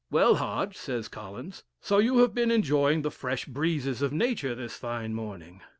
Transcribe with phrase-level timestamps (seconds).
[0.09, 4.75] "Well, Hodge," says Collins, "so you have been enjoying the fresh breezes of nature, this
[4.75, 5.61] fine morning."